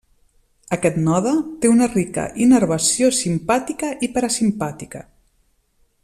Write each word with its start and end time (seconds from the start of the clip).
Aquest 0.77 0.95
node 1.07 1.33
té 1.65 1.69
una 1.73 1.89
rica 1.91 2.23
innervació 2.45 3.11
simpàtica 3.21 3.91
i 4.07 4.13
parasimpàtica. 4.17 5.05